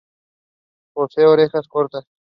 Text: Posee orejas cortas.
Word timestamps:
Posee 0.95 1.27
orejas 1.27 1.67
cortas. 1.67 2.05